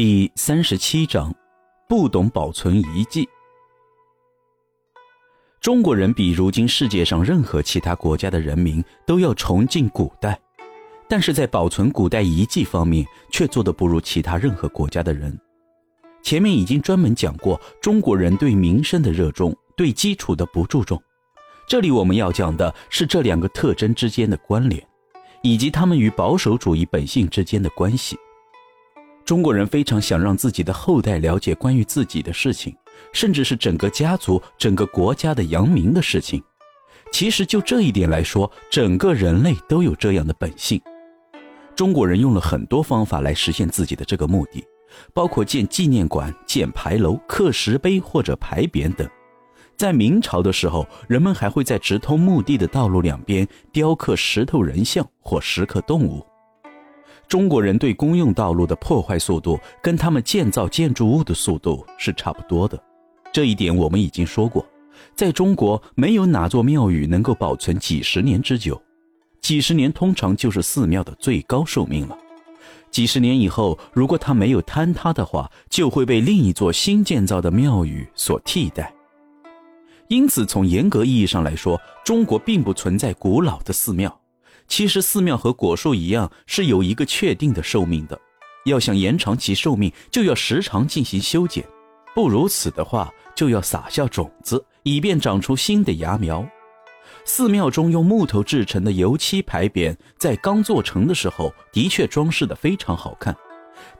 [0.00, 1.34] 第三十七章，
[1.88, 3.28] 不懂保存遗迹。
[5.60, 10.40] 中国人比如今世界上任何其他国家的人民都要崇敬古代，
[11.08, 15.36] 但是在保存古代遗迹方面却做得不如其他任何国家的人。
[16.22, 21.02] 前面已经专门讲过，中国人对民生的热衷，对基础的不注重。
[21.66, 24.80] 这里我们要讲的是这两个特征之间的关联，
[25.42, 28.16] 以及他们与保守主义本性之间的关系。
[29.28, 32.74] 中国人非常想让自己的后代了解关于自己的事情，
[33.12, 36.42] 甚至是整个家族、整个国家的扬名的事情。
[37.12, 40.80] 其实就这一点来说，整个人类都有这样的本性。
[41.76, 44.64] 中国人用了很多方法来实现自己的这个目的，
[45.12, 49.06] 包括建纪念馆、建牌楼、刻石碑或者牌匾等。
[49.76, 56.24] 在明朝的时候，人们还会在直通墓地的道路两边雕刻石头人像或石刻动物。
[57.28, 62.82] 中国人对公用道路的破坏速度跟他们建造建筑物的速度是差不多的，
[63.30, 64.64] 这一点我们已经说过。
[65.14, 68.80] 在中国，没有哪座庙宇能够保存几十年之久，
[69.42, 72.16] 几十年通常就是寺庙的最高寿命了。
[72.90, 78.92] 几十年以后，如果它没有坍塌的话，就会被另一座新建造的庙宇所替代。
[80.08, 84.18] 因此，从严格意义上来说，中国并不存在古老的寺庙。
[84.68, 88.20] 其实寺庙和果树一样，是有一个确定的寿命的。
[88.66, 91.64] 要想延长其寿命，就要时常进行修剪；
[92.14, 96.46] 不如此的话，就要撒下种子，以便长出新的芽苗。
[97.24, 103.34] 寺庙中用木头制成的油漆牌匾，在刚做成的时候，的确装饰的非常好看，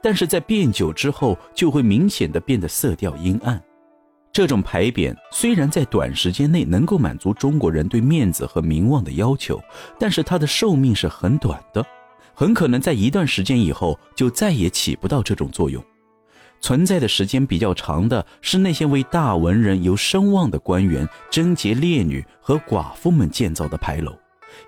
[0.01, 3.61] 但是在变久之后，就会明显的变得色调阴暗。
[4.31, 9.59] 这种牌匾虽然在短时间内能够满足中国人对面子和名望的要求，
[9.99, 11.85] 但是它的寿命是很短的，
[12.33, 15.83] 很可能在一段时间以后就再也起不到这种作用。
[16.61, 24.13] 存在的时间比较长的是那些为大文人有声望的官员、贞洁烈女和寡妇们建造的牌楼，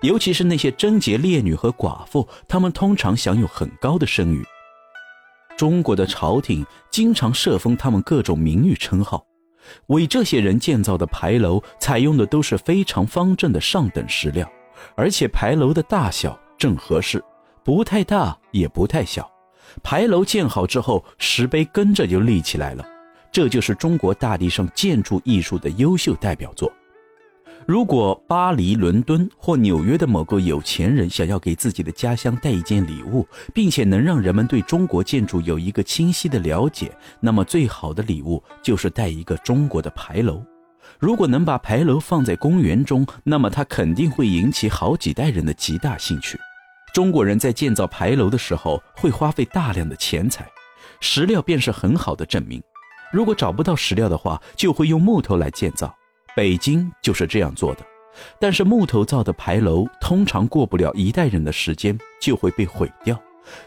[0.00, 4.44] 尤其是那些贞洁烈女和寡妇，他们通常享有很高的声誉。
[5.56, 9.24] 中国的朝廷经常设封他们各种名誉称号。
[9.86, 14.50] 为这些人建造的牌楼采用的都是非常方正的上等石料，
[14.94, 17.22] 而且牌楼的大小正合适，
[17.64, 19.30] 不太大也不太小。
[19.82, 22.84] 牌楼建好之后，石碑跟着就立起来了，
[23.30, 26.70] 这就是中国大地上建筑艺术的优秀代表作。
[27.66, 40.42] 如果巴黎、伦敦或纽约的某个有钱人想要给自己的家乡带一件礼物，并且能让人们对中国建筑有一个清晰的了解，那么最好的礼物就是带一个中国的牌楼。
[40.98, 46.38] 如果能把牌楼放在公园中，那么它肯定会引起好几代人的极大兴趣。
[46.92, 50.46] 中国人在建造牌楼的时候会花费大量的钱财，
[51.00, 52.60] 石料便是很好的证明。
[53.12, 55.94] 如果找不到石料的话，就会用木头来建造。
[56.34, 57.84] 北京就是这样做的，
[58.40, 63.20] 但是木头造的牌楼通常过不了一代人的时间就会被毁掉，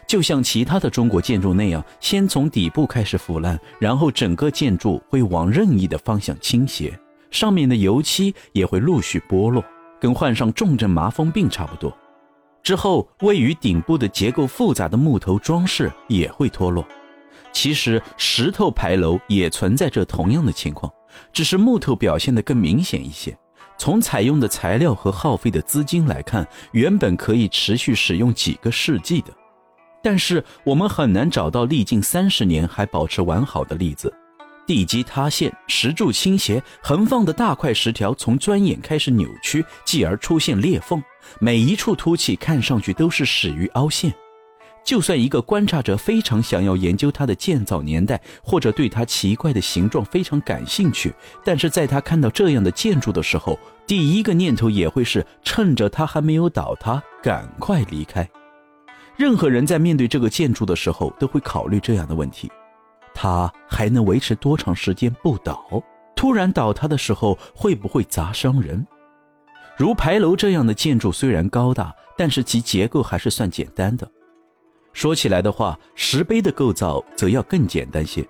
[0.06, 6.98] 就像其他的中国建筑那样，先从底部开始腐烂，然后整个建筑会往任意的方向倾斜，
[7.30, 9.64] 上面的油漆也会陆续剥落，
[10.00, 11.96] 跟患上重症麻风病差不多。
[12.62, 16.84] 之后，位于顶部的结构复杂的木头装饰也会脱落。
[17.52, 20.92] 其实，石头牌楼也存在着同样的情况。
[21.32, 23.36] 只是木头表现得更明显一些。
[23.78, 29.32] 从采用的材料和耗费的资金来看，原本可以持续使用几个世纪的，
[30.02, 34.12] 但是我们很难找到历经三十年还保持完好的例子。
[34.66, 41.00] 地基塌陷，石柱倾斜，横放的大块石条从钻眼开始扭曲，继而出现裂缝，
[41.38, 44.12] 每一处凸起看上去都是始于凹陷。
[44.86, 51.12] 就算一个观察者非常想要研究它的建造年代，或者对它奇怪的形状非常感兴趣，
[51.44, 58.26] 但是在他看到这样的建筑的时候，第一个念头也会是趁着它还没有倒塌，赶快离开。
[59.16, 62.48] 任何人在面对这个建筑的时候，都会考虑这样的问题：
[63.12, 65.82] 它还能维持多长时间不倒？
[66.14, 68.86] 突然倒塌的时候，会不会砸伤人？
[69.76, 74.08] 如牌楼这样的建筑虽然高大，但是其结构还是算简单的。
[74.96, 78.26] 说起来的话，石碑的构造则要更简单些。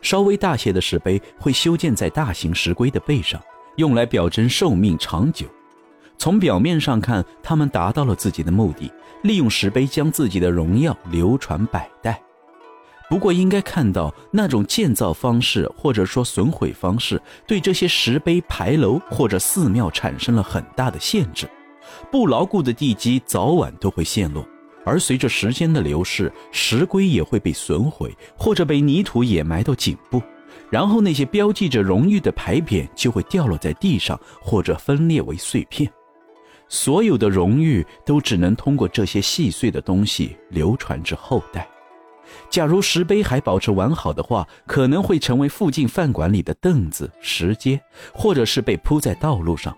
[0.00, 3.42] 稍微大些的石碑会修建在大型石龟的背上，
[3.74, 5.46] 用来表征寿命长久。
[6.16, 8.88] 从表面上看，他们达到了自己的目的，
[9.24, 12.22] 利用石碑将自己的荣耀流传百代。
[13.10, 21.50] 不过，应该看到那种建造方式或者说损毁方式，对这些石碑、牌楼或者寺庙产生了很大的限制。
[22.12, 24.46] 不牢固的地基早晚都会陷落。
[24.86, 30.22] 而随着时间的流逝，石龟也会被损毁，或者被泥土掩埋到颈部，
[30.70, 35.90] 然后那些标记着荣誉的牌匾就会掉落在地上，或者分裂为碎片。
[36.68, 41.68] 所有的荣誉都只能通过这些细碎的东西流传至后代。
[42.48, 47.80] 假如石碑还保持完好的话，可能会成为附近饭馆里的凳子、石阶，
[48.12, 49.76] 或者是被铺在道路上。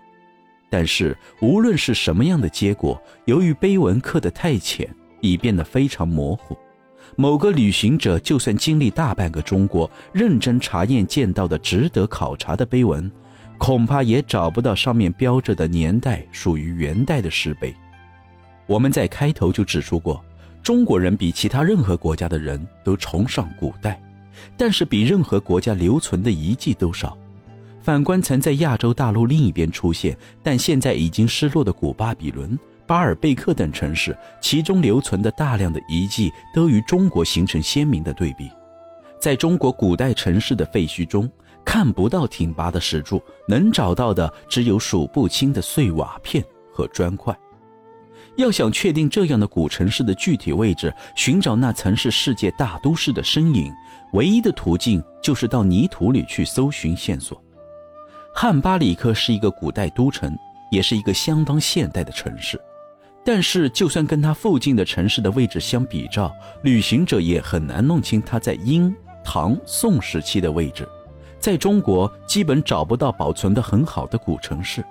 [0.71, 4.87] 但是无论是什么样的结果，由于碑文刻得太浅，
[5.21, 6.57] 已变得非常模糊。
[7.15, 13.11] 某个旅行者就算经历大半个中国，认真查验见到的值得考察的碑文，
[13.57, 17.75] 恐怕也找不到上面标着的年代属于元代的石碑。
[18.67, 20.23] 我们在开头就指出过。
[20.61, 23.99] 中国人比其他任何国家的人都崇尚古代，
[24.57, 27.17] 但是比任何国家留存的遗迹都少。
[27.81, 38.49] 反观曾在亚洲大陆另一边出现，但现在已经失落的古巴比伦、巴尔贝克等城市，其中留存的大量的遗迹都与中国形成鲜明的对比。
[39.19, 41.29] 在中国古代城市的废墟中，
[41.63, 46.43] 看不到挺拔的石柱，能找到的只有数不清的碎瓦片
[46.73, 47.37] 和砖块。
[48.37, 53.71] 要想确定这样的古城市的具体位置，寻找那曾是世界大都市的身影，
[54.13, 57.39] 唯一的途径就是到泥土里去搜寻线索。
[58.33, 60.35] 汉巴里克是一个古代都城，
[60.71, 62.59] 也是一个相当现代的城市，
[63.23, 66.33] 但是就算跟它附近的城市的位置相比照，
[66.63, 70.87] 旅行者也很难弄清它在殷、唐、宋时期的位置。
[71.39, 74.83] 在中国，基本找不到保存得很好的古城市。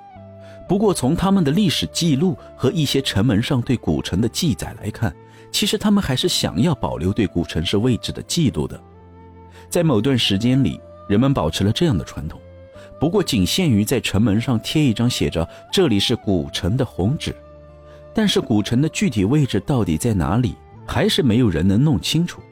[0.69, 5.15] 不过，从他们的历史记录和一些城门上对古城的记载来看，
[5.51, 8.79] 其实他们还是想要保留对古城市位置的记录的。
[9.69, 12.41] 在某段时间里，人们保持了这样的传统，
[13.01, 17.35] 不过仅限于在城门上贴一张写着“这里是古城”的红纸。
[18.19, 22.43] 但是，古城的具体位置到底在哪里，还是没有人能弄清楚。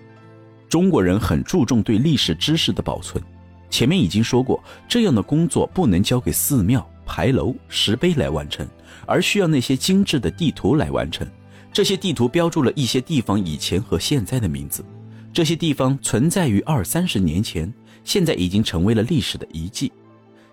[0.68, 3.20] 中国人很注重对历史知识的保存，
[3.68, 6.88] 前面已经说过，这样的工作不能交给寺庙。
[7.04, 8.64] 牌楼、石碑来完成，
[9.06, 11.26] 而需要那些精致的地图来完成。
[11.72, 14.84] 这些地图标注了一些地方以前和现在的名字。
[15.32, 17.74] 这些地方存在于二三十年前，
[18.04, 19.90] 现在已经成为了历史的遗迹。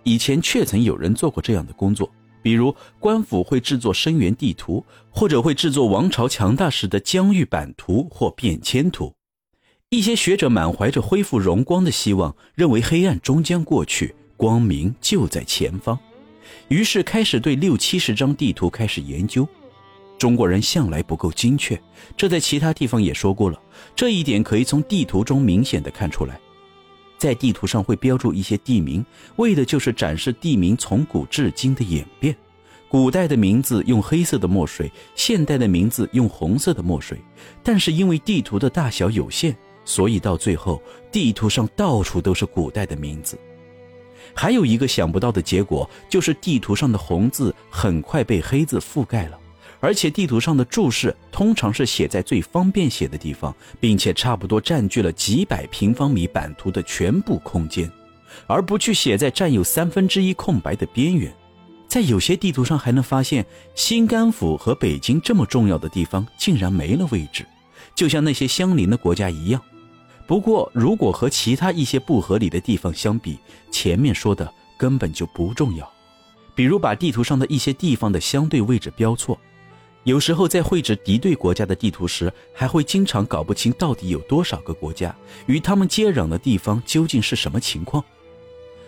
[0.01, 2.11] 以前确曾有人做过这样的工作，
[2.43, 9.11] 比如官府会制作生源地图，或者会制作王朝强大时的疆域版图或变迁图。
[9.89, 15.97] 一些学者满怀着恢复荣光的希望，认为黑暗终将过去，光明就在前方。
[16.67, 19.47] 于是开始对六七十张地图开始研究。
[20.17, 21.79] 中国人向来不够精确，
[22.15, 23.59] 这在其他地方也说过了。
[23.95, 26.39] 这一点可以从地图中明显的看出来。
[27.23, 29.01] 在地图上会标注一些地名，
[29.37, 32.35] 为的就是展示地名从古至今的演变。
[32.89, 37.17] 古代的名字用黑色的墨水，现代的名字用红色的墨水。
[37.63, 39.55] 但是因为地图的大小有限，
[39.85, 40.83] 所以到最后
[41.13, 43.39] 地图上到处都是古代的名字。
[44.33, 49.39] 还有一个想不到的结果，就是地图上的红字很快被黑字覆盖了，
[49.83, 57.91] 而且地图上的注释通常是写在最方便写的地方，并且差不多占据了几百平方米版图的全部空间，
[58.47, 61.29] 而不去写在占有三分之一空白的边缘。
[61.85, 63.45] 在有些地图上还能发现，
[63.75, 67.45] 新甘府和北京这么重要的地方竟然没了位置，
[67.93, 69.61] 就像那些相邻的国家一样。
[70.25, 73.37] 不过，如果和其他一些不合理的地方相比，
[73.69, 75.91] 前面说的根本就不重要。
[76.55, 79.37] 比如把地图上的一些地方的相对位置标错，
[80.03, 88.03] 有时候在绘制敌对国家的地图时，还会经常搞不清到底有多少个国家与他们接壤的地方究竟是什么情况。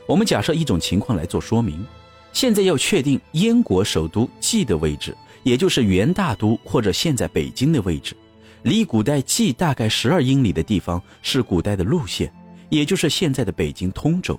[0.07, 1.85] 我们假设一种情况来做说明：
[2.33, 8.15] 现在要确定燕国首都蓟的位置，也就是元大都或者现在北京的位置。
[8.63, 12.29] 离古代蓟大概十二英里的地方是古代的路线，
[12.69, 14.37] 也就是现在的北京通州。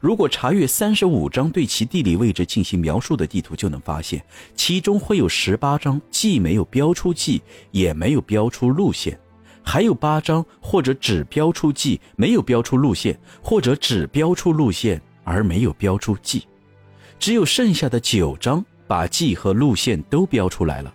[0.00, 4.22] 如果查阅三十五张对其地理位置进行描述的地图，就能发现，
[4.54, 7.40] 其中会有十八张既没有标出蓟，
[7.70, 9.18] 也没有标出路线，
[9.62, 16.42] 还有八张或者只标出蓟，没有标出路线，或者只标出路线而没有标出蓟。
[17.18, 20.94] 只有剩下的九张把蓟和路线都标出来了。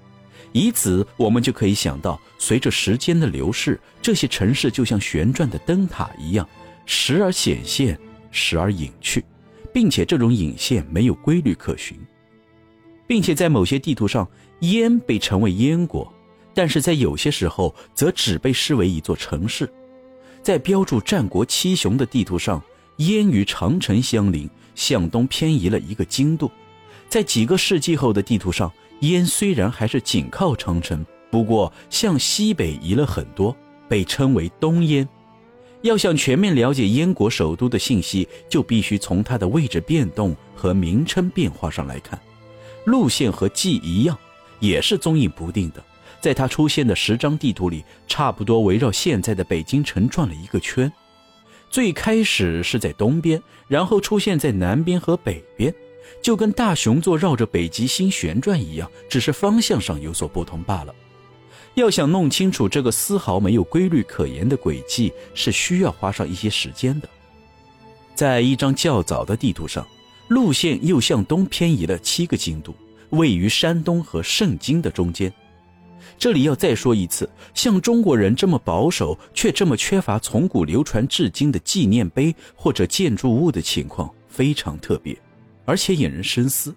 [0.54, 6.48] 以此，我们就可以想到，随着时间的流逝，这些城市就像旋转的灯塔一样，
[6.86, 8.00] 时而显现，
[8.34, 9.24] 时而隐去，
[9.72, 11.98] 并且这种隐现没有规律可循，
[13.08, 14.28] 并且在某些地图上，
[14.60, 16.12] 燕被称为燕国，
[16.54, 19.72] 但是在有些时候则只被视为一座城市。
[20.42, 22.62] 在标注战国七雄的地图上，
[22.98, 26.52] 燕与长城相邻，向东偏移了一个经度。
[27.08, 28.70] 在几个世纪后的地图上。
[29.00, 33.54] 燕虽然还是紧靠长城，不过向西北移了很多，
[33.90, 35.06] 被称为东燕。
[35.84, 42.18] 要想全面了解燕国首都的信息，就必须从它的位置变动和名称变化上来看。
[42.86, 44.18] 路线和冀一样，
[44.62, 45.84] 也是踪影不定的。
[46.22, 50.90] 在它出现的十张地图里，差不多围绕现在的北京城转了一个圈。
[51.70, 55.74] 最开始是在东边，然后出现在南边和北边，
[56.22, 60.96] 就跟大熊座绕着北极星旋转一样，只是方向上有所不同罢了。
[61.76, 67.10] 要想弄清楚这个丝毫没有规律可言的轨迹，是需要花上一些时间的。
[68.14, 69.86] 在一张较早的地图上，
[70.28, 72.76] 路线又向东偏移了七个经度，
[73.10, 75.34] 位于山东和盛京的中间。
[76.20, 85.18] 这里要再说一次，像中国人这么保守却这么缺乏从古流传至今的纪念碑或者建筑物的情况非常特别，
[85.66, 86.74] 而且引人深思。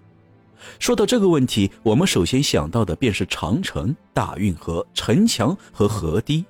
[0.79, 6.45] 说到这个问题，我们首先想到的便是长城、大运河、城墙和河堤。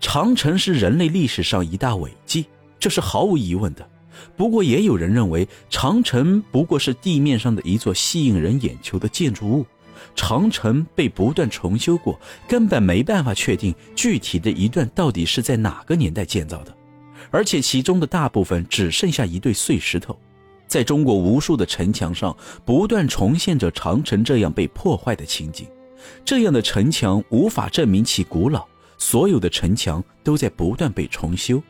[0.00, 2.44] 长城是人类历史上一大伟绩，
[2.78, 3.88] 这是毫无疑问的。
[4.36, 9.66] 不过，也有人认为长城不过是地面上的一座吸引人眼球的建筑物。
[10.14, 12.18] 长城被不断重修过，
[12.48, 16.76] 根本没办法确定具体的一段到底是在哪个年代建造的，
[17.30, 20.18] 而且其中的大部分只剩下一堆碎石头。
[20.72, 25.66] 在中国无数的城墙上，不断重现着长城这样被破坏的情景。
[26.24, 31.62] 这样的城墙无法证明其古老，所有的城墙都在不断被重修，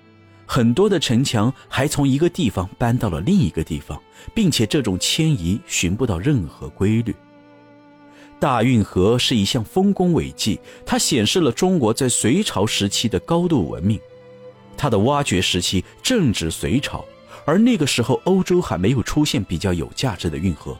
[0.46, 4.00] 很多的城墙还从一个地方搬到了另一个地方，
[4.32, 7.12] 并且这种迁移寻不到任何规律。
[8.38, 13.98] 大运河是一项丰功伟绩，它显示了中国在隋朝时期的高度文明。
[14.76, 17.04] 它的挖掘时期正值隋朝。
[17.44, 20.76] 而那个时候，欧洲还没有出现比较有价值的运河。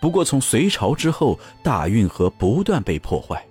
[0.00, 3.44] 不过，从隋朝之后，大运河不断被破坏。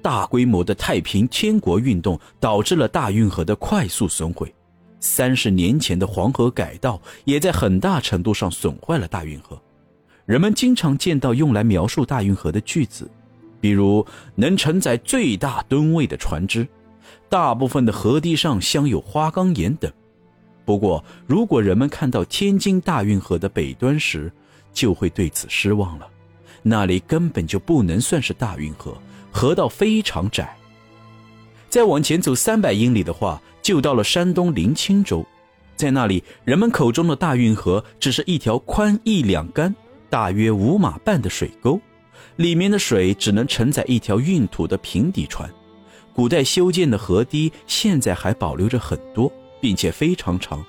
[0.00, 4.52] 大规模的太平天国运动导致了大运河的快速损毁。
[5.00, 9.60] 三十年前的黄河改道也在很大程度上损坏了大运河。
[10.24, 13.10] 人们经常见到用来描述大运河的句子，
[13.60, 16.66] 比如“能承载最大吨位的船只
[17.28, 19.92] ”，“大部分的河堤上镶有花岗岩”等。
[20.64, 24.32] 不过，如果人们看到天津大运河的北端时，
[24.72, 26.08] 就会对此失望了。
[26.62, 28.96] 那里根本就不能算是大运河，
[29.30, 30.56] 河道非常窄。
[31.68, 35.26] 再往前走三百英里的话，就到了山东临清州，
[35.76, 39.74] 在那里，人们口中的大运河只是一条宽一两竿、
[40.08, 41.78] 大约五码半的水沟，
[42.36, 45.52] 里面的水只能承载一条运土的平底船。
[46.14, 49.30] 古代修建的河堤，现在还保留着很多。
[49.64, 50.62] 并且非常长，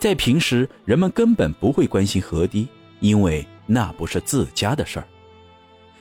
[0.00, 2.66] 在平时人们根本不会关心河堤，
[2.98, 5.06] 因为那不是自家的事儿。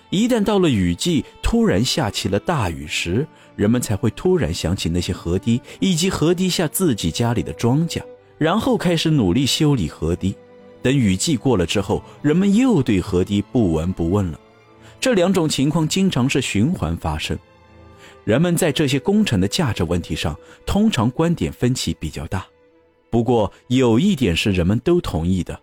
[0.10, 8.02] 一旦到了雨季，突然下起了大雨时，人们才会突然想起那些河堤以及河堤下自己家里的庄稼，
[8.40, 10.34] 然后开始努力修理河堤。
[10.82, 14.40] 等雨季过了之后，人们又对河堤不闻不问了。
[15.00, 17.38] 这两种情况经常是循环发生。
[18.24, 22.46] 人们在这些工程的价值问题上，通常观点分歧比较大。
[23.10, 25.60] 不过有一点是人们都同意的，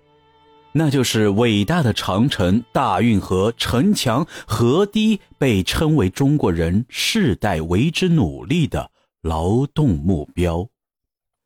[0.73, 8.91] 那就是伟大的长城、大运河、城墙、河堤被称为中国人世代为之努力的
[9.23, 10.69] 劳动目标。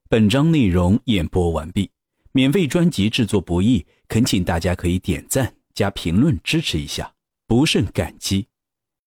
[0.09, 1.91] 本章内容演播完毕，
[2.33, 7.13] 免费专辑制作不易，恳请大家可以点赞加评论支持一下，
[7.47, 8.47] 不胜感激。